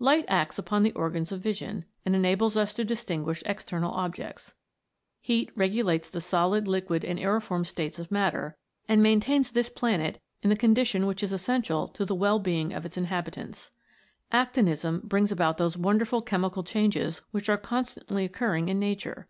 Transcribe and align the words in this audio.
Light 0.00 0.24
acts 0.26 0.58
upon 0.58 0.82
the 0.82 0.90
organs 0.94 1.30
of 1.30 1.40
vision, 1.40 1.84
and 2.04 2.16
enables 2.16 2.56
us 2.56 2.74
to 2.74 2.84
distinguish 2.84 3.44
external 3.46 3.92
objects. 3.92 4.54
Heat 5.20 5.52
regulates 5.54 6.10
the 6.10 6.20
solid, 6.20 6.66
liquid, 6.66 7.04
and 7.04 7.16
aeriform 7.16 7.64
states 7.64 8.00
of 8.00 8.10
matter, 8.10 8.56
and 8.88 9.00
maintains 9.00 9.52
this 9.52 9.70
planet 9.70 10.20
in 10.42 10.50
the 10.50 10.56
condition 10.56 11.06
which 11.06 11.22
is 11.22 11.32
essential 11.32 11.86
to 11.86 12.04
the 12.04 12.12
well 12.16 12.40
being 12.40 12.72
of 12.72 12.84
its 12.84 12.96
inhabitants. 12.96 13.70
Actinism 14.32 15.02
brings 15.04 15.30
about 15.30 15.58
those 15.58 15.76
wonderful 15.78 16.22
chemical 16.22 16.64
changes 16.64 17.22
which 17.30 17.48
are 17.48 17.56
constantly 17.56 18.24
occurring 18.24 18.68
in 18.68 18.80
nature. 18.80 19.28